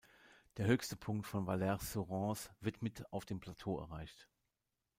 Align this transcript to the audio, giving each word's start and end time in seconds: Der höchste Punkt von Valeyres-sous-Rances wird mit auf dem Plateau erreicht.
Der 0.57 0.65
höchste 0.65 0.95
Punkt 0.95 1.27
von 1.27 1.45
Valeyres-sous-Rances 1.45 2.49
wird 2.59 2.81
mit 2.81 3.13
auf 3.13 3.23
dem 3.23 3.39
Plateau 3.39 3.77
erreicht. 3.77 4.27